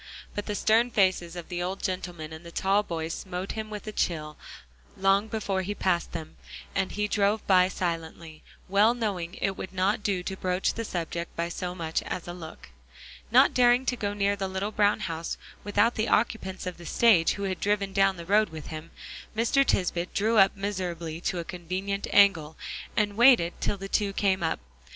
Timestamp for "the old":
1.47-1.83